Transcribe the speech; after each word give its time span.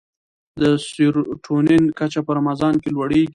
د 0.61 0.63
سیرټونین 0.87 1.83
کچه 1.99 2.19
په 2.25 2.31
رمضان 2.39 2.73
کې 2.81 2.89
لوړېږي. 2.95 3.29